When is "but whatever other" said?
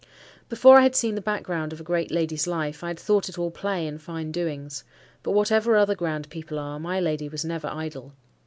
5.21-5.93